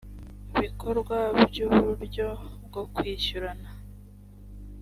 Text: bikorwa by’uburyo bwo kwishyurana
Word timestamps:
bikorwa 0.61 1.17
by’uburyo 1.45 2.27
bwo 2.65 2.83
kwishyurana 2.93 3.69